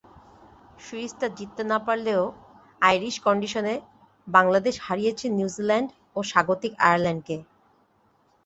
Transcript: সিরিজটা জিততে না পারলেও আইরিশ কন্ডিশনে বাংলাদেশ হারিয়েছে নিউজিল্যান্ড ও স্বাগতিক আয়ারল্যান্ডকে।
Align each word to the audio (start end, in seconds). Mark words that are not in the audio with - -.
সিরিজটা 0.79 1.27
জিততে 1.37 1.63
না 1.71 1.77
পারলেও 1.87 2.23
আইরিশ 2.81 3.15
কন্ডিশনে 3.25 3.75
বাংলাদেশ 4.27 4.75
হারিয়েছে 4.85 5.25
নিউজিল্যান্ড 5.37 5.89
ও 6.15 6.19
স্বাগতিক 6.31 6.73
আয়ারল্যান্ডকে। 6.79 7.37